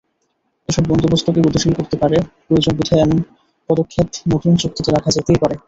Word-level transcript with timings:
এসব 0.69 0.83
বন্দোবস্তকে 0.87 1.39
গতিশীল 1.41 1.73
করতে 1.75 1.95
পারে, 2.01 2.17
প্রয়োজনবোধে 2.45 2.95
এমন 2.97 3.17
পদক্ষেপ 3.69 4.07
নতুন 4.27 4.51
চুক্তিতে 4.61 4.89
রাখা 4.91 5.09
যেতেই 5.15 5.39
পারে। 5.41 5.55